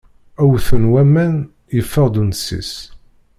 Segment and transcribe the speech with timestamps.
[0.47, 1.33] Wwten waman,
[1.75, 2.73] yeffeɣ-d unsis.